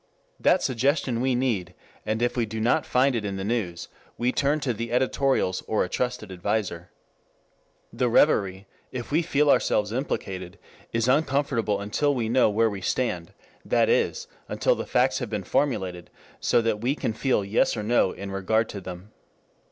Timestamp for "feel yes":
17.13-17.77